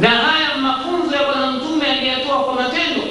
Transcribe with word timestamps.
na 0.00 0.08
haya 0.08 0.56
mafunzo 0.60 1.16
ya 1.16 1.22
bwana 1.24 1.52
mtume 1.52 1.86
aliyatoa 1.86 2.38
kwa 2.44 2.54
matendo 2.54 3.02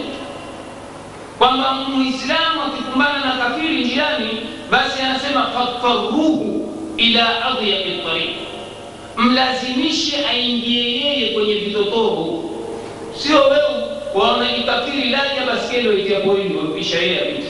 kwamba 1.38 1.74
muislamu 1.74 2.62
akikumbana 2.68 3.26
na 3.26 3.32
kafiri 3.32 3.84
njiani 3.84 4.30
basi 4.72 5.02
anasema 5.02 5.44
fattaruhu 5.48 6.70
ila 6.98 7.46
adyaqi 7.46 7.92
tariq 8.06 8.30
mlazimishe 9.18 10.26
aingie 10.28 10.84
yeye 11.02 11.34
kwenye 11.34 11.54
vitotoro 11.56 12.44
sio 13.18 13.38
wewe 13.44 13.88
waona 14.16 14.46
kikafiri 14.48 15.10
laja 15.10 15.46
baskeli 15.48 15.88
waitia 15.88 16.20
porini 16.20 16.58
wampisha 16.58 16.98
yeye 17.00 17.22
apite 17.22 17.48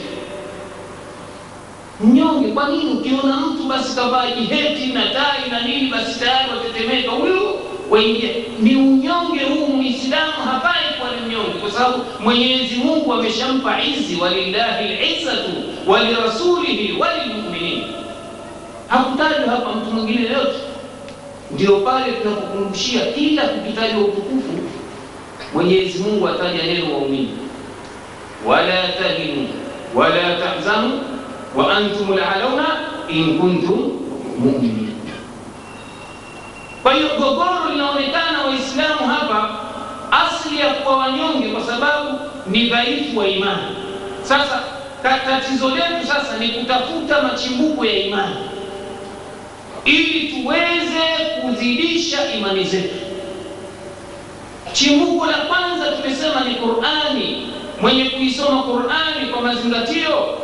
mnyonge 2.00 2.48
kwa 2.52 2.68
nini 2.68 2.90
ukiona 2.92 3.36
mtu 3.36 3.62
basi 3.62 3.96
kavaa 3.96 4.30
jiheti 4.30 4.86
na 4.86 5.02
tai 5.06 5.50
na 5.50 5.60
nini 5.60 5.88
basi 5.90 6.20
tayari 6.20 6.50
watetemeka 6.50 7.10
huyu 7.10 7.51
ni 8.60 8.76
unyonge 8.76 9.44
huu 9.44 9.66
muislamu 9.66 10.32
hafai 10.44 10.84
kuwa 10.98 11.10
ni 11.10 11.26
mnyonge 11.26 11.50
kwa 11.60 11.70
sababu 11.70 12.04
mwenyezi 12.20 12.74
mungu 12.74 13.12
ameshampa 13.12 13.82
izi 13.84 14.16
walillahi 14.20 14.88
lizzatu 14.88 15.50
walirasulihi 15.86 16.92
walilmuminin 16.98 17.82
hakutajwa 18.88 19.50
hapa 19.50 19.72
mtu 19.72 19.90
mwingine 19.90 20.22
yote 20.32 20.58
ndio 21.50 21.76
pale 21.80 22.12
tunapokumbushia 22.12 23.06
kila 23.06 23.42
kukitajwa 23.42 24.00
utukufu 24.00 24.52
mwenyezi 25.54 25.98
mungu 26.02 26.28
ataja 26.28 26.62
neno 26.62 26.92
waumini 26.94 27.30
wala 28.46 28.88
tahinu 28.88 29.48
wala 29.94 30.36
tahzanu 30.36 31.00
wa 31.56 31.76
antum 31.76 32.16
lalauna 32.16 32.66
in 33.08 33.38
kuntum 33.38 33.90
muminin 34.38 34.91
kwa 36.82 36.94
hiyo 36.94 37.08
gogoro 37.18 37.70
linaonekana 37.72 38.42
waislamu 38.46 39.06
hapa 39.08 39.50
asli 40.10 40.60
ya 40.60 40.66
kuwa 40.74 40.96
wanyonge 40.96 41.48
kwa 41.48 41.60
sababu 41.64 42.18
ni 42.46 42.66
dhaifu 42.68 43.18
wa 43.18 43.28
imani. 43.28 43.76
Sasa 44.22 44.62
tatizo 45.02 45.68
letu 45.68 46.06
sasa 46.06 46.36
ni 46.38 46.48
kutafuta 46.48 47.22
machimbuko 47.22 47.84
ya 47.84 47.92
imani. 47.98 48.36
Ili 49.84 50.28
tuweze 50.32 51.02
kuzidisha 51.42 52.32
imani 52.34 52.64
zetu. 52.64 52.94
Chimbuko 54.72 55.26
la 55.26 55.36
kwanza 55.38 55.86
tumesema 55.92 56.40
ni 56.40 56.54
qurani. 56.54 57.48
Mwenye 57.80 58.04
kuisoma 58.04 58.62
qurani 58.62 59.26
kwa 59.32 59.42
mazingatio 59.42 60.38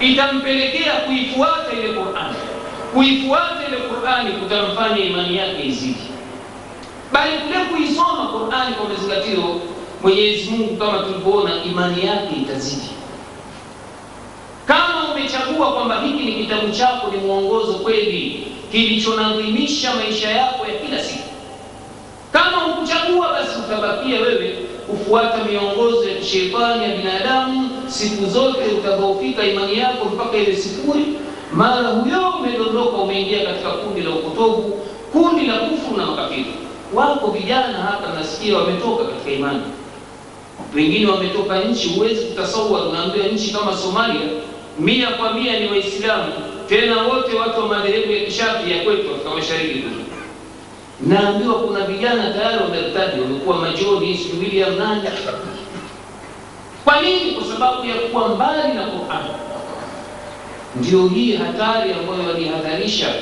itampelekea 0.00 0.92
kuifuata 0.92 1.72
ile 1.72 1.88
qurani 1.88 2.34
kuifuata 2.94 3.68
ile 3.68 3.76
qurani 3.76 4.32
kutamfanya 4.32 4.98
imani 5.04 5.36
yake 5.36 5.66
izidi. 5.66 6.00
Bali 7.12 7.32
kule 7.38 7.64
kuisoma 7.64 8.26
qurani 8.26 8.74
kwa 8.74 8.88
mazingatio 8.88 9.60
mwenyezi 10.02 10.50
mungu 10.50 10.76
kama 10.76 10.98
tulivyoona 10.98 11.64
imani 11.64 12.06
yake 12.06 12.34
itazidi. 12.42 12.88
Kama 14.66 15.12
umechagua 15.14 15.72
kwamba 15.72 16.00
hiki 16.00 16.22
ni 16.24 16.32
kitabu 16.32 16.72
chako 16.72 17.10
ni 17.10 17.16
mwongozo 17.18 17.72
kweli 17.74 18.46
kilichonadhimisha 18.72 19.94
maisha 19.94 20.30
yako 20.30 20.66
ya 20.66 20.74
kila 20.78 21.02
siku. 21.04 21.28
Kama 22.32 22.56
hukuchagua 22.56 23.28
basi 23.32 23.58
utabakia 23.66 24.20
wewe 24.20 24.56
kufuata 24.86 25.44
miongozo 25.44 26.08
ya 26.08 26.14
kishetani 26.14 26.82
ya 26.84 26.96
binadamu. 26.96 27.70
Siku 27.86 28.26
zote 28.26 28.58
utakaofika 28.78 29.44
imani 29.44 29.78
yako 29.78 30.04
mpaka 30.04 30.36
ile 30.36 30.56
sifuri 30.56 31.04
mara 31.54 31.88
huyo 31.88 32.28
umedondoka 32.30 32.96
umeingia 32.96 33.44
katika 33.46 33.70
kundi 33.70 34.00
la 34.00 34.10
upotovu 34.10 34.80
kundi 35.12 35.46
la 35.46 35.54
kufuru 35.58 35.96
na 35.96 36.06
makafiri 36.06 36.54
wako 36.94 37.30
vijana 37.30 37.78
hapa 37.78 38.12
nasikia 38.14 38.58
wametoka 38.58 39.04
katika 39.04 39.30
imani. 39.30 39.62
Wengine 40.74 41.06
wametoka 41.06 41.60
nchi 41.60 41.88
huwezi 41.88 42.24
kutasawar 42.24 42.88
unaambiwa 42.88 43.26
nchi 43.26 43.50
kama 43.54 43.76
somalia. 43.76 44.20
Mia 44.78 45.10
kwa 45.10 45.32
mia 45.32 45.60
ni 45.60 45.68
waislamu. 45.68 46.32
Tena 46.68 47.02
wote 47.02 47.36
watu 47.36 47.60
wa 47.60 47.68
madhehebu 47.68 48.12
ya 48.12 48.24
kishafi 48.24 48.70
ya 48.70 48.84
kwetu 48.84 49.10
afrika 49.10 49.30
mashariki 49.34 49.84
naambiwa 51.06 51.54
kuna 51.54 51.80
vijana 51.80 52.30
tayari 52.34 52.58
wamertadi 52.62 53.20
wamekuwa 53.20 53.56
majoni 53.58 54.16
si 54.18 54.36
william 54.40 54.78
nani 54.78 55.02
kwa 56.84 57.02
nini? 57.02 57.32
Kwa 57.32 57.44
sababu 57.44 57.84
ya 57.86 57.94
kuwa 57.94 58.28
mbali 58.28 58.74
na 58.74 58.82
quran 58.86 59.24
ndio 60.76 61.08
hii 61.08 61.36
hatari 61.36 61.92
ambayo 61.92 62.28
walihadharisha 62.28 63.14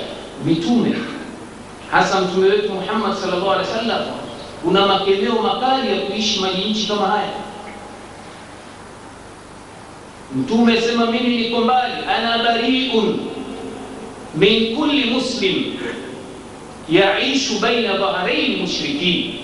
mitume 0.44 0.94
hasa 1.90 2.20
mtume 2.20 2.48
wetu 2.48 2.72
muhammad 2.72 3.14
salllah 3.16 3.52
alih 3.56 3.68
wa 3.68 3.78
sallam 3.78 4.00
kuna 4.64 4.86
makemeo 4.86 5.42
makali 5.42 5.88
ya 5.88 6.00
kuishi 6.00 6.40
maji 6.40 6.64
nchi 6.70 6.86
kama 6.88 7.06
haya 7.06 7.30
mtume 10.36 10.80
sema 10.80 11.06
mimi 11.06 11.36
niko 11.36 11.60
mbali 11.60 11.94
ana 12.16 12.44
bariun 12.44 13.18
min 14.34 14.76
kulli 14.76 15.04
muslim 15.10 15.64
yaishu 16.88 17.58
baina 17.58 17.96
dhahrain 17.96 18.60
mushrikin 18.60 19.34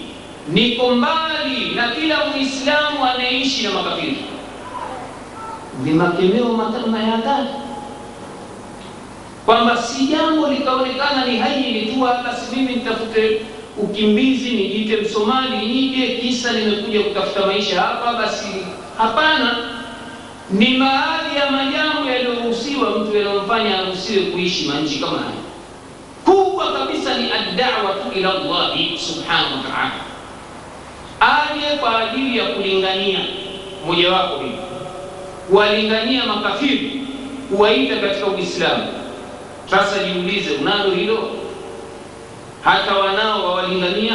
niko 0.52 0.90
mbali 0.90 1.74
na 1.74 1.88
kila 1.88 2.26
muislamu 2.26 3.04
anayeishi 3.14 3.62
na 3.62 3.70
makafiri 3.70 4.16
ni 5.84 5.90
makemeo 5.92 6.72
ya 6.98 7.06
hatari 7.06 7.48
kwamba 9.46 9.76
si 9.82 10.06
jambo 10.06 10.48
likaonekana 10.48 11.24
ni 11.26 11.36
haini 11.38 11.82
tu 11.92 12.00
hata 12.00 12.36
si 12.36 12.56
mimi 12.56 12.74
nitafute 12.74 13.40
ukimbizi 13.76 14.50
nijiite 14.50 14.96
msomali 14.96 15.66
nije 15.66 16.06
kisa 16.16 16.52
nimekuja 16.52 17.00
kutafuta 17.02 17.46
maisha 17.46 17.80
hapa 17.80 18.12
basi 18.12 18.46
hapana. 18.98 19.56
Ni 20.50 20.66
baadhi 20.78 21.36
ya 21.36 21.50
majambo 21.50 22.10
yaliyoruhusiwa 22.10 22.90
mtu 22.90 23.16
yanayomfanya 23.16 23.78
aruhusiwe 23.78 24.22
kuishi 24.26 24.68
manchi 24.68 24.98
kama 24.98 25.18
haya 25.18 25.30
kubwa 26.24 26.72
kabisa 26.72 27.18
ni 27.18 27.24
addawatu 27.32 28.18
ila 28.18 28.32
llahi 28.34 28.98
subhanahu 28.98 29.54
wa 29.56 29.62
taala. 29.72 29.92
Aje 31.20 31.76
kwa 31.80 31.98
ajili 32.10 32.38
ya 32.38 32.44
kulingania 32.44 33.18
mojawapo 33.86 34.36
hivi, 34.42 34.56
kuwalingania 35.50 36.26
makafiri 36.26 37.00
kuwaita 37.50 37.96
katika 37.96 38.26
uislamu 38.26 38.84
sasa 39.70 40.04
jiulize 40.04 40.50
unalo 40.60 40.90
hilo? 40.90 41.30
Hata 42.62 42.94
wanao 42.98 43.44
wawalingania? 43.48 44.14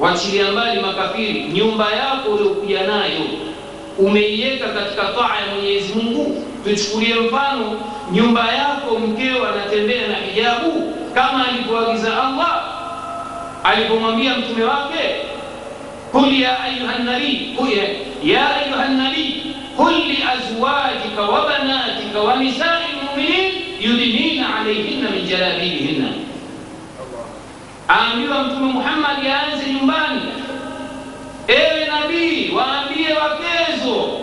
Wachilia 0.00 0.52
mbali 0.52 0.80
makafiri. 0.80 1.42
Nyumba 1.42 1.92
yako 1.92 2.28
uliokuja 2.28 2.82
nayo 2.86 3.20
umeiweka 3.98 4.68
katika 4.68 5.02
taa 5.02 5.36
ya 5.40 5.54
mwenyezi 5.54 5.92
mungu? 5.94 6.44
Tuchukulie 6.64 7.14
mfano 7.14 7.80
nyumba 8.12 8.52
yako 8.52 8.98
mkeo 8.98 9.48
anatembea 9.48 10.08
na 10.08 10.16
hijabu 10.16 10.94
kama 11.14 11.48
alivyoagiza 11.48 12.22
allah. 12.24 12.64
Alipomwambia 13.64 14.36
mtume 14.38 14.64
wake 14.64 15.14
qul 16.12 16.40
ya 16.40 16.60
ayuha 16.62 16.98
nabii 16.98 17.56
ya 18.24 18.48
qul 19.76 19.92
liazwajika 19.94 21.22
wa 21.22 21.46
banatika 21.48 22.20
wa 22.20 22.36
nisai 22.36 22.82
lmuminin 22.92 23.63
yudnina 23.84 24.56
alaihinna 24.60 25.10
min 25.10 25.26
jalabibihinna. 25.28 26.08
Aambiwa 27.88 28.42
mtume 28.44 28.72
Muhammad 28.72 29.26
aanze 29.26 29.66
nyumbani. 29.72 30.20
Ewe 31.48 31.86
nabii 31.86 32.50
waambie 32.50 33.08
wakezo 33.12 34.18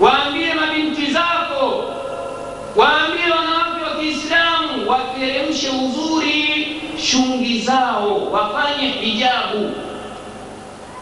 waambie 0.00 0.54
mabinti 0.54 1.06
zako 1.12 1.84
waambie 2.76 3.24
wanawake 3.30 3.82
wa 3.84 4.00
kiislamu 4.00 4.90
wateremshe 4.90 5.68
uzuri 5.68 6.66
shungi 7.02 7.58
zao 7.58 8.28
wafanye 8.32 8.88
hijabu. 8.88 9.72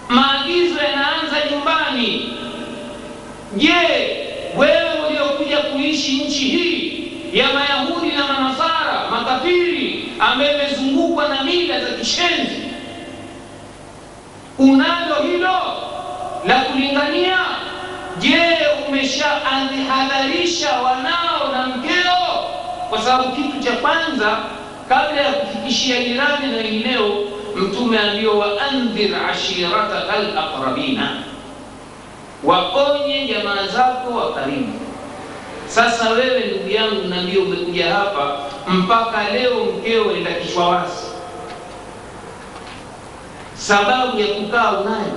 Maagizo 0.09 0.79
yanaanza 0.83 1.37
nyumbani. 1.51 2.33
Je 3.57 3.73
wewe 4.57 4.91
uliokuja 5.09 5.57
kuishi 5.59 6.13
nchi 6.25 6.45
hii 6.45 7.02
ya 7.33 7.47
mayahudi 7.53 8.17
na 8.17 8.27
manasara 8.27 9.11
makafiri 9.11 10.13
ambaye 10.19 10.55
imezungukwa 10.55 11.29
na 11.29 11.43
mila 11.45 11.81
za 11.81 11.91
kishenzi. 11.91 12.63
Unalo 14.59 15.15
hilo 15.23 15.59
la 16.47 16.61
kulingania? 16.61 17.39
Je 18.19 18.39
umeshahadharisha 18.89 20.73
wanao 20.81 21.53
na 21.53 21.67
mkeo? 21.67 22.45
Kwa 22.91 23.03
sababu 23.03 23.33
kitu 23.37 23.61
cha 23.65 23.73
kwanza 23.73 24.39
kabla 24.89 25.21
ya 25.23 25.33
kufikishia 25.33 26.05
jirani 26.05 26.47
na 26.53 26.57
wengineo 26.57 27.15
mtume 27.57 27.99
ambiwa 27.99 28.35
waandhir 28.35 29.17
ashirataka 29.31 30.19
laqrabina 30.35 31.11
waonye 32.45 33.27
jamaa 33.27 33.67
zako 33.67 34.15
wa 34.15 34.33
karibu 34.35 34.82
sasa 35.75 36.11
wewe 36.11 36.41
ndugu 36.47 36.69
yangu 36.71 37.09
naambia 37.09 37.41
umekuja 37.41 37.95
hapa 37.95 38.39
mpaka 38.69 39.31
leo 39.33 39.65
mkeo 39.65 40.13
enda 40.17 40.31
kichwa 40.33 40.69
wazi 40.69 41.03
sababu 43.55 44.21
ya 44.21 44.27
kukaa 44.27 44.71
unayo. 44.81 45.13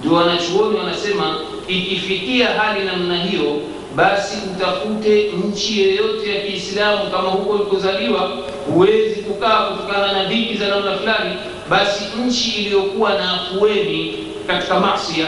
Ndio 0.00 0.12
wanachuoni 0.12 0.78
wanasema 0.78 1.36
ikifikia 1.68 2.48
hali 2.48 2.84
namna 2.84 3.16
hiyo, 3.24 3.60
basi 3.94 4.36
utafute 4.56 5.32
nchi 5.48 5.82
yoyote 5.82 6.34
ya 6.34 6.40
Kiislamu, 6.40 7.10
kama 7.10 7.28
huko 7.28 7.50
ulikozaliwa 7.52 8.30
huwezi 8.74 9.20
kukaa 9.22 9.66
kutokana 9.66 10.12
na 10.12 10.24
dhiki 10.24 10.54
za 10.56 10.68
namna 10.68 10.98
fulani, 10.98 11.34
basi 11.70 12.04
nchi 12.26 12.50
iliyokuwa 12.50 13.10
na 13.14 13.32
afueni 13.34 14.14
katika 14.46 14.80
masia. 14.80 15.26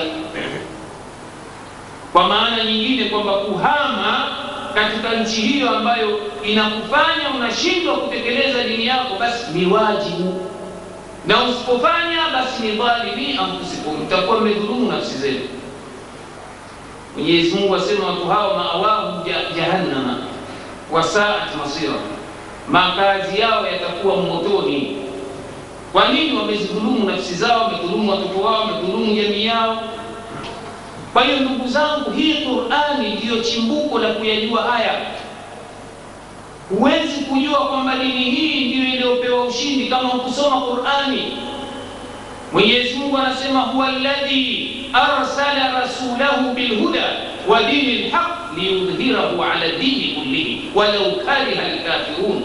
Kwa 2.19 2.29
maana 2.29 2.65
nyingine 2.65 3.05
kwamba 3.05 3.32
kuhama 3.32 4.26
katika 4.75 5.15
nchi 5.15 5.41
hiyo 5.41 5.70
ambayo 5.70 6.20
inakufanya 6.44 7.31
unashindwa 7.37 7.97
kutekeleza 7.97 8.62
dini 8.65 8.87
yako, 8.87 9.17
basi 9.20 9.47
ni 9.55 9.67
wajibu, 9.73 10.41
na 11.26 11.44
usipofanya 11.44 12.19
basi 12.32 12.62
ni 12.62 12.70
dhalimi 12.73 13.38
anfusikum, 13.38 14.03
mtakuwa 14.06 14.41
mmedhulumu 14.41 14.93
nafsi 14.93 15.19
zenu. 15.19 15.41
Mwenyezi 17.17 17.55
Mungu 17.56 17.75
asema 17.76 18.06
watu 18.06 18.26
hao 18.29 18.55
maawahu 18.56 19.29
jahannama 19.56 20.17
wasaat 20.93 21.56
masira, 21.64 21.94
makazi 22.69 23.41
yao 23.41 23.67
yatakuwa 23.67 24.17
motoni. 24.17 24.97
Kwa 25.93 26.09
nini? 26.09 26.37
Wamezidhulumu 26.38 27.11
nafsi 27.11 27.35
zao, 27.35 27.62
wamedhulumu 27.64 28.11
watoto 28.11 28.41
wao, 28.41 28.61
wamedhulumu 28.61 29.14
jamii 29.14 29.44
yao. 29.44 29.79
Kwa 31.13 31.25
hiyo 31.25 31.41
ndugu 31.41 31.69
zangu, 31.69 32.11
hii 32.11 32.35
Qur'ani 32.35 33.15
ndiyo 33.15 33.41
chimbuko 33.41 33.99
la 33.99 34.09
kuyajua 34.09 34.63
haya. 34.63 34.95
Huwezi 36.69 37.21
kujua 37.25 37.59
kwamba 37.69 37.97
dini 37.97 38.25
hii 38.25 38.65
ndiyo 38.69 38.85
iliyopewa 38.95 39.45
ushindi 39.45 39.87
kama 39.87 40.09
hukusoma 40.09 40.61
Qur'ani. 40.61 41.23
Mwenyezi 42.53 42.95
Mungu 42.95 43.19
anasema 43.19 43.61
huwa 43.61 43.89
alladhi 43.89 44.71
arsala 44.93 45.81
rasulahu 45.81 46.55
bilhuda 46.55 47.03
wa 47.49 47.63
dini 47.63 47.93
lhaq 47.99 48.57
liyudhhirahu 48.59 49.43
ala 49.45 49.69
dini 49.69 50.15
kullihi 50.19 50.63
walau 50.75 51.13
kariha 51.27 51.63
alkafirun, 51.63 52.43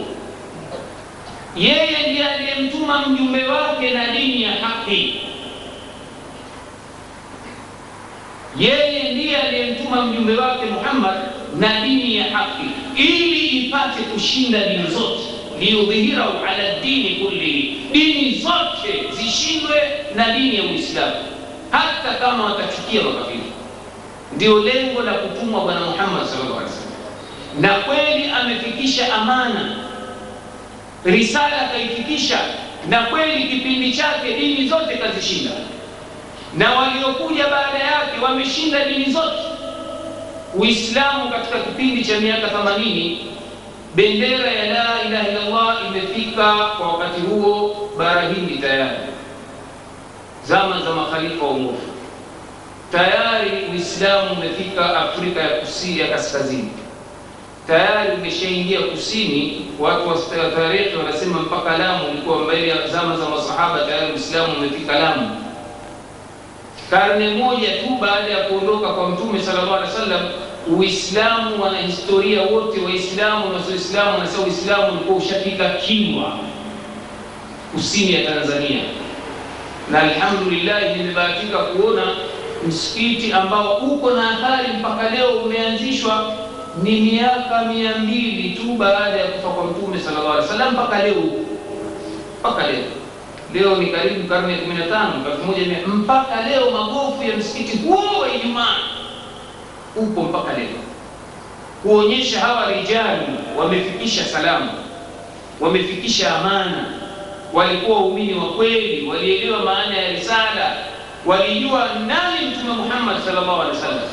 yeye 1.56 1.98
ndiye 2.10 2.28
aliyemtuma 2.30 3.08
mjumbe 3.08 3.48
wake 3.48 3.92
na 3.92 4.08
dini 4.08 4.42
ya 4.44 4.52
haki 4.52 5.22
yeye 8.60 9.14
ndiye 9.14 9.38
aliyemtuma 9.38 10.06
mjumbe 10.06 10.36
wake 10.36 10.66
Muhammad 10.66 11.16
na 11.60 11.82
dini 11.82 12.16
ya 12.16 12.24
haki 12.24 12.64
ili 12.96 13.48
ipate 13.48 14.02
kushinda 14.04 14.60
dini 14.68 14.88
zote, 14.88 15.24
liyudhihirahu 15.60 16.46
ala 16.46 16.80
dini 16.80 17.10
kullihi, 17.16 17.78
dini 17.92 18.36
zote 18.36 19.04
zishindwe 19.16 19.76
na 20.16 20.30
dini 20.32 20.56
ya 20.56 20.64
Uislamu, 20.64 21.16
hata 21.72 22.14
kama 22.22 22.46
watachukia 22.46 23.02
makafiri. 23.04 23.40
Ndio 24.36 24.60
lengo 24.64 25.02
la 25.02 25.14
kutumwa 25.14 25.62
Bwana 25.62 25.80
Muhammad 25.80 26.26
sallallahu 26.28 26.60
alaihi 26.60 26.74
wasallam, 26.76 27.62
na 27.62 27.70
kweli 27.70 28.30
amefikisha 28.42 29.14
amana, 29.14 29.76
risala 31.06 31.62
akaifikisha, 31.62 32.40
na 32.90 33.02
kweli 33.04 33.44
kipindi 33.44 33.94
chake 33.94 34.34
dini 34.40 34.68
zote 34.68 34.98
kazishinda 34.98 35.52
na 36.58 36.72
waliokuja 36.74 37.44
baada 37.48 37.80
yake 37.80 38.20
wameshinda 38.24 38.86
dini 38.86 39.06
zote. 39.12 39.38
Uislamu 40.56 41.30
katika 41.30 41.60
kipindi 41.60 42.06
cha 42.06 42.20
miaka 42.20 42.48
80 42.48 43.18
bendera 43.96 44.52
ya 44.52 44.66
la 44.74 45.04
ilaha 45.08 45.28
illallah 45.30 45.78
imefika 45.88 46.54
kwa 46.78 46.88
wakati 46.94 47.22
huo 47.22 47.76
bara 47.98 48.22
Hindi 48.22 48.56
tayari, 48.58 48.98
zama 50.48 50.82
za 50.82 50.90
makhalifa 50.94 51.46
waongofu 51.46 51.90
tayari. 52.92 53.52
Uislamu 53.72 54.32
umefika 54.34 54.98
Afrika 55.00 55.42
ya 55.42 55.50
kusini 55.50 56.00
ya 56.00 56.08
kaskazini 56.08 56.70
tayari, 57.68 58.12
umeshaingia 58.16 58.80
kusini. 58.82 59.66
Watu 59.80 60.10
wa 60.10 60.16
tarehe 60.56 60.96
wanasema 60.96 61.40
mpaka 61.42 61.78
Lamu, 61.78 62.10
ulikuwa 62.12 62.38
mbele 62.40 62.68
ya 62.68 62.88
zama 62.88 63.18
za 63.18 63.30
masahaba, 63.30 63.80
tayari 63.86 64.14
Uislamu 64.14 64.54
umefika 64.58 65.00
Lamu 65.00 65.44
karne 66.90 67.30
moja 67.30 67.68
tu 67.70 67.98
baada 68.02 68.32
ya 68.32 68.44
kuondoka 68.44 68.94
kwa 68.94 69.10
Mtume 69.10 69.42
sallallahu 69.42 69.74
alaihi 69.76 69.94
wasallam, 69.94 70.22
Uislamu 70.78 71.64
wanahistoria 71.64 72.42
wote 72.42 72.80
Waislamu 72.82 73.46
na 73.54 73.60
Waislamu 73.70 74.12
wanasema 74.18 74.44
Uislamu 74.46 74.92
ulikuwa 74.92 75.18
ushafika 75.18 75.70
kinwa 75.70 76.38
kusini 77.74 78.14
ya 78.14 78.32
Tanzania, 78.32 78.82
na 79.92 80.02
alhamdulillahi 80.02 80.98
nimebahatika 80.98 81.58
kuona 81.58 82.04
msikiti 82.68 83.34
ambao 83.34 83.78
uko 83.78 84.12
na 84.12 84.32
athari 84.32 84.68
mpaka 84.80 85.10
leo 85.10 85.30
umeanzishwa 85.30 86.34
ni 86.84 87.02
miaka 87.02 87.66
mia 87.66 87.96
mbili 87.98 88.50
tu 88.50 88.74
baada 88.74 89.18
ya 89.18 89.26
kufa 89.28 89.50
kwa 89.50 89.64
Mtume 89.66 90.00
sallallahu 90.00 90.32
alaihi 90.34 90.48
wasallam 90.52 90.74
mpaka 90.74 91.04
leo, 91.04 91.24
mpaka 92.40 92.68
leo 92.68 92.84
leo 93.54 93.76
ni 93.76 93.86
karibu 93.86 94.28
karne 94.30 94.54
ya 94.54 94.60
15 94.60 95.32
elfu 95.32 95.46
moja 95.46 95.66
mia 95.66 95.88
mpaka 95.88 96.42
leo 96.50 96.72
magofu 96.72 97.24
ya 97.24 97.38
msikiti 97.38 97.78
huo 97.78 98.20
wa 98.22 98.36
Ijumaa 98.36 98.76
upo 99.96 100.22
mpaka 100.24 100.54
leo, 100.54 100.68
kuonyesha 101.84 102.40
hawa 102.40 102.72
rijali 102.72 103.26
wamefikisha 103.58 104.26
salamu, 104.26 104.70
wamefikisha 105.60 106.36
amana, 106.40 106.86
walikuwa 107.54 107.98
waumini 108.00 108.34
wa 108.34 108.46
kweli, 108.46 109.08
walielewa 109.08 109.60
maana 109.60 109.96
ya 109.98 110.10
risala, 110.12 110.76
walijua 111.26 111.90
nani 112.08 112.46
Mtume 112.48 112.74
Muhammad 112.74 113.24
sallallahu 113.26 113.62
alaihi 113.62 113.78
wasallam, 113.78 114.10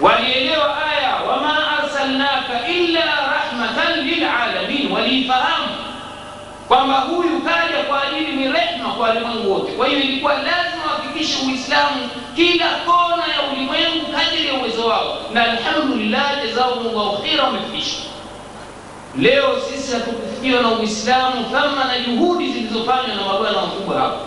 walielewa 0.00 0.76
aya 0.92 1.16
wama 1.16 1.78
arsalnaka 1.78 2.68
illa 2.68 3.00
rahmatan 3.04 4.06
lilalamin, 4.06 4.92
waliifahamu 4.92 5.66
kwamba 6.70 6.94
huyu 7.00 7.40
kaja 7.40 7.82
kwa 7.88 8.02
ajili 8.02 8.32
ni 8.32 8.44
rehma 8.52 8.88
kwa 8.96 9.08
walimwengu 9.08 9.52
wote. 9.52 9.72
Kwa 9.72 9.86
hiyo 9.86 10.00
ilikuwa 10.02 10.32
lazima 10.34 10.84
wafikishe 10.92 11.46
Uislamu 11.46 12.08
kila 12.36 12.66
kona 12.86 13.22
ya 13.34 13.42
ulimwengu 13.52 14.06
kadiri 14.16 14.48
ya 14.48 14.54
uwezo 14.54 14.86
wao, 14.86 15.18
na 15.32 15.42
alhamdulillah, 15.52 16.46
jazakumullahu 16.46 17.22
khaira, 17.22 17.44
wamefikisha. 17.44 17.96
Leo 19.18 19.56
sisi 19.70 19.92
hatukufikiwa 19.94 20.62
na 20.62 20.68
Uislamu 20.68 21.44
thama 21.52 21.84
na 21.84 21.98
juhudi 21.98 22.52
zilizofanywa 22.52 23.06
na 23.16 23.22
mabwana 23.26 23.58
wakubwa 23.58 24.00
hapa. 24.00 24.20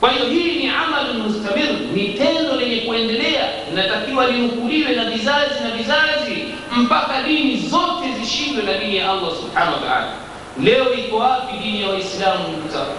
Kwa 0.00 0.10
hiyo 0.10 0.24
hii 0.26 0.58
ni 0.58 0.68
amalun 0.68 1.16
mustamir, 1.22 1.70
ni 1.94 2.08
tendo 2.08 2.56
lenye 2.56 2.76
kuendelea, 2.80 3.48
linatakiwa 3.70 4.26
linukuliwe 4.26 4.92
na 4.94 5.04
vizazi 5.04 5.64
na 5.64 5.70
vizazi 5.70 6.44
mpaka 6.76 7.22
dini 7.22 7.56
zote 7.56 8.12
zishindwe 8.20 8.62
na 8.62 8.72
dini 8.78 8.96
ya 8.96 9.10
Allah 9.10 9.30
subhanahu 9.40 9.72
wa 9.72 9.88
ta'ala. 9.88 10.29
Leo 10.58 10.94
iko 10.94 11.16
wapi 11.16 11.56
dini 11.58 11.82
ya 11.82 11.88
Waislamu? 11.88 12.48
Ndugu 12.48 12.68
zangu, 12.68 12.94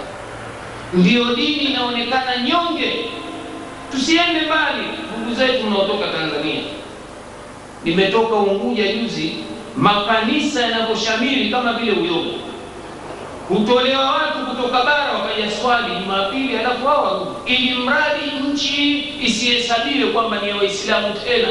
ndiyo 0.92 1.34
dini 1.34 1.64
inaonekana 1.64 2.36
nyonge. 2.36 3.04
Tusiende 3.92 4.40
mbali, 4.40 4.82
ndugu 5.16 5.34
zetu 5.34 5.66
unaotoka 5.66 6.06
Tanzania. 6.06 6.60
Nimetoka 7.84 8.34
Unguja 8.34 8.92
juzi, 8.92 9.34
makanisa 9.76 10.60
yanavyoshamiri 10.62 11.50
kama 11.50 11.72
vile 11.72 11.92
uyoga. 11.92 12.30
Hutolewa 13.48 14.10
watu 14.12 14.38
kutoka 14.38 14.84
bara 14.84 15.12
wakaja 15.12 15.50
swali 15.50 15.86
Jumapili, 16.00 16.56
halafu 16.56 16.86
warudi, 16.86 17.30
ili 17.46 17.74
mradi 17.74 18.20
nchi 18.52 19.04
isihesabiwe 19.22 20.10
kwamba 20.10 20.38
ni 20.42 20.48
ya 20.48 20.56
Waislamu 20.56 21.08
tena. 21.24 21.48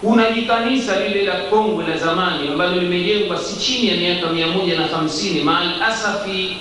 Kuna 0.00 0.30
jikanisa 0.30 1.00
lile 1.00 1.22
la 1.22 1.32
kongwe 1.34 1.84
la 1.86 1.96
zamani 1.96 2.48
ambalo 2.48 2.80
limejengwa 2.80 3.38
si 3.38 3.60
chini 3.60 3.88
ya 3.88 3.96
miaka 3.96 4.26
mia 4.32 4.46
moja 4.46 4.78
na 4.80 4.86
hamsini. 4.86 5.40
Maal 5.40 5.82
asafi, 5.82 6.56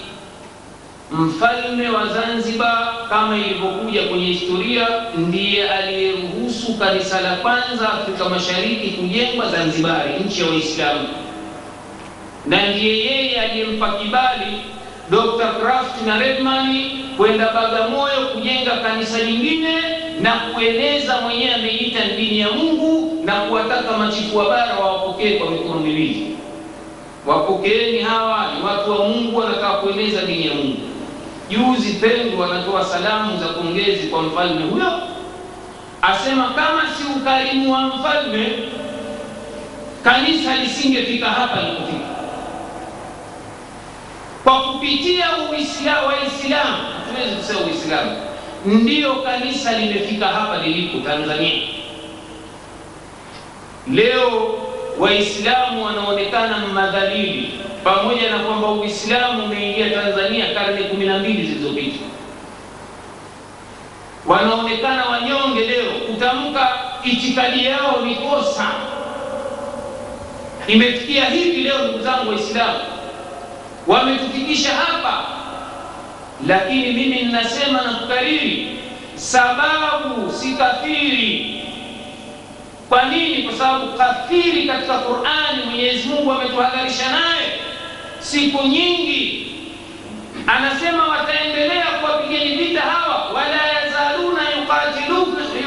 mfalme 1.12 1.90
wa 1.90 2.08
Zanzibar 2.08 2.94
kama 3.10 3.38
ilivyokuja 3.38 4.04
kwenye 4.04 4.26
historia, 4.26 4.88
ndiye 5.18 5.70
aliyeruhusu 5.70 6.74
kanisa 6.74 7.22
la 7.22 7.36
kwanza 7.36 7.94
Afrika 7.94 8.30
Mashariki 8.30 8.88
kujengwa 8.92 9.50
Zanzibari, 9.52 10.14
nchi 10.26 10.42
ya 10.42 10.48
Waislamu, 10.48 11.08
na 12.46 12.68
ndiye 12.70 12.98
yeye 12.98 13.42
aliyempa 13.42 13.92
kibali 13.94 14.58
Dr. 15.12 15.48
Kraft 15.62 16.02
na 16.06 16.20
Redman 16.20 16.90
kwenda 17.18 17.54
Bagamoyo 17.54 18.28
kujenga 18.34 18.72
kanisa 18.72 19.18
lingine 19.24 19.72
na 20.22 20.32
kueneza 20.32 21.22
mwenyewe 21.22 21.54
ameita 21.54 22.06
dini 22.18 22.40
ya 22.40 22.52
Mungu 22.52 23.22
na 23.26 23.34
kuwataka 23.42 23.98
machifu 23.98 24.38
wa 24.38 24.50
bara 24.50 24.76
wawapokee 24.76 25.40
kwa 25.40 25.52
mikono 25.52 25.80
miwili. 25.80 26.38
Wapokeeni, 27.26 28.00
hawa 28.00 28.46
ni 28.58 28.64
watu 28.66 28.92
wa 28.92 28.98
Mungu, 29.10 29.38
wanataka 29.40 29.74
kueneza 29.74 30.22
dini 30.22 30.48
ya 30.48 30.54
Mungu. 30.54 30.78
Juzi 31.50 31.94
Pengo 31.94 32.42
wanatoa 32.42 32.86
salamu 32.86 33.40
za 33.40 33.46
pongezi 33.48 34.08
kwa 34.08 34.22
mfalme 34.24 34.66
huyo, 34.66 34.92
asema 36.02 36.44
kama 36.44 36.82
si 36.98 37.04
ukarimu 37.20 37.72
wa 37.74 37.82
mfalme 37.82 38.48
kanisa 40.04 40.56
lisingefika 40.56 41.26
hapa 41.26 41.62
lilipofika. 41.62 42.16
kupitia 44.86 45.26
Uislamu, 45.52 46.08
Waislamu, 46.08 46.78
hatuwezi 46.98 47.36
kusema 47.36 47.60
Uislamu, 47.60 48.12
ndiyo 48.66 49.14
kanisa 49.16 49.80
limefika 49.80 50.28
hapa 50.28 50.58
lilipo 50.58 51.00
Tanzania 51.10 51.62
leo. 53.92 54.56
Waislamu 55.00 55.86
wanaonekana 55.86 56.58
madhalili, 56.74 57.52
pamoja 57.84 58.30
na 58.30 58.40
kwamba 58.40 58.72
Uislamu 58.72 59.44
umeingia 59.46 59.90
Tanzania 59.90 60.54
karne 60.54 60.84
kumi 60.84 61.06
na 61.06 61.20
mbili 61.20 61.48
zilizopita. 61.48 62.06
Wanaonekana 64.26 65.06
wanyonge 65.06 65.60
leo, 65.68 65.92
kutamka 66.08 66.70
itikadi 67.04 67.66
yao 67.66 68.02
ni 68.06 68.16
kosa. 68.16 68.68
Imefikia 70.68 71.26
hivi 71.26 71.62
leo, 71.62 71.78
ndugu 71.84 72.04
zangu 72.04 72.30
Waislamu, 72.30 72.80
wametufikisha 73.88 74.70
hapa, 74.74 75.24
lakini 76.48 76.92
mimi 76.94 77.22
ninasema 77.24 77.82
na 77.82 77.94
kukariri, 77.94 78.68
sababu 79.16 80.32
si 80.34 80.54
kafiri. 80.56 81.62
Kwa 82.90 83.04
nini? 83.04 83.44
Kwa 83.44 83.54
sababu 83.54 83.94
kafiri 83.98 84.68
katika 84.68 84.98
Qur'ani 85.00 85.64
Mwenyezi 85.66 86.08
Mungu 86.10 86.32
ametuhadharisha 86.32 87.10
naye 87.12 87.60
siku 88.20 88.68
nyingi, 88.68 89.48
anasema 90.48 91.08
wataendelea 91.08 91.86
kuwapigeni 91.86 92.56
vita 92.56 92.82
hawa, 92.82 93.32
wala 93.34 93.68
yazaluna 93.68 94.42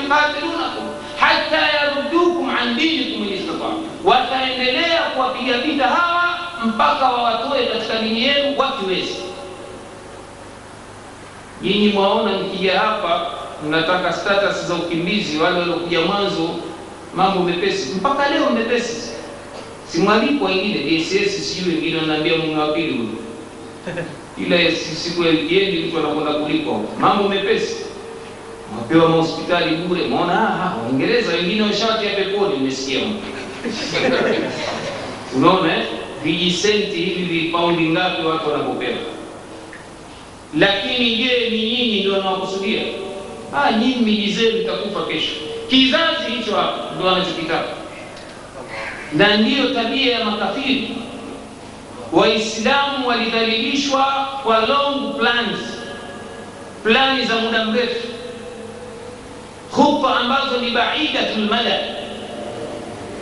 yuqatilunakum 0.02 0.84
hatta 1.20 1.56
yaruddukum 1.76 2.50
an 2.50 2.76
dinikum 2.76 3.28
in 3.28 3.38
wataendelea 4.04 5.02
kuwapiga 5.14 5.58
vita 5.58 5.86
hawa 5.86 6.38
mpaka 6.64 7.08
wawatoe 7.10 7.66
katika 7.66 7.98
dini 7.98 8.22
yenu 8.22 8.58
wakiweza. 8.58 9.14
Nyinyi 11.62 11.88
mwaona 11.88 12.38
mkija 12.38 12.78
hapa 12.78 13.26
mnataka 13.66 14.12
status 14.12 14.66
za 14.68 14.74
ukimbizi, 14.74 15.38
wale 15.38 15.58
waliokuja 15.60 16.00
mwanzo 16.00 16.50
mambo 17.14 17.40
mepesi. 17.42 17.94
Mpaka 17.94 18.28
leo 18.30 18.50
mepesi, 18.50 19.10
simwalipo 19.92 20.44
wengine. 20.44 20.78
DSS 20.98 21.52
sijui 21.54 21.74
wengine 21.74 21.98
wanaambia 21.98 22.36
mume 22.36 22.56
wa 22.62 22.68
pili 22.72 22.92
huyo, 22.92 23.08
ila 24.46 24.56
siku 24.96 25.22
ya 25.24 25.30
wikendi 25.30 25.78
mtu 25.78 25.98
anakwenda 25.98 26.32
kulipwa 26.32 26.80
mambo 27.00 27.28
mepesi, 27.28 27.76
mapewa 28.76 29.08
mahospitali 29.08 29.76
bure. 29.76 30.06
Maona 30.06 30.72
Waingereza 30.84 31.32
wengine 31.32 31.62
washawatia 31.62 32.10
peponi, 32.10 32.54
umesikia 32.54 33.00
unaona 35.36 35.76
eh? 35.76 35.82
vijisenti 36.24 36.96
hivi 36.96 37.24
vipaundi 37.40 37.88
ngapi 37.88 38.22
watu 38.26 38.50
wanapopewa. 38.50 38.98
Lakini 40.54 41.16
je, 41.16 41.48
ni 41.50 41.62
nyinyi 41.62 42.00
ndio 42.00 42.12
wanawakusudia? 42.12 42.82
Ah, 43.56 43.72
nyinyi 43.72 43.96
miji 43.96 44.32
zenu 44.32 44.58
itakufa 44.60 45.06
kesho. 45.06 45.32
Kizazi 45.70 46.30
hicho 46.36 46.56
hapo 46.56 46.94
ndio 46.94 47.06
wanachokitaka, 47.06 47.68
na 49.12 49.36
ndiyo 49.36 49.74
tabia 49.74 50.18
ya 50.18 50.24
makafiri. 50.24 50.88
Waislamu 52.12 53.08
walidhalilishwa 53.08 54.28
kwa 54.42 54.66
long 54.66 55.18
plans, 55.18 55.58
plani 56.82 57.24
za 57.24 57.36
muda 57.36 57.64
mrefu, 57.64 58.08
hupa 59.70 60.16
ambazo 60.20 60.56
ni 60.60 60.70
baidatul 60.70 61.44
mada, 61.50 61.78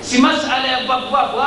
si 0.00 0.18
masala 0.18 0.66
ya 0.68 0.78
papo 0.78 1.06
papo. 1.16 1.42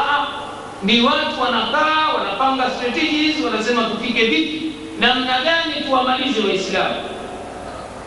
Ni 0.83 1.01
watu 1.01 1.41
wanakaa 1.41 2.13
wanapanga 2.17 2.69
strategies, 2.71 3.35
wanasema 3.45 3.83
tupike 3.83 4.25
vipi, 4.25 4.68
namna 4.99 5.39
gani 5.41 5.85
tuwamalize 5.85 6.41
Waislamu. 6.47 6.95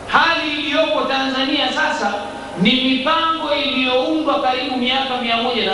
Hali 0.09 0.53
iliyopo 0.53 1.01
Tanzania 1.01 1.73
sasa 1.73 2.15
ni 2.63 2.71
mipango 2.73 3.55
iliyoundwa 3.55 4.43
karibu 4.43 4.77
miaka 4.77 5.17
mia 5.23 5.37
moja 5.37 5.65
na 5.67 5.71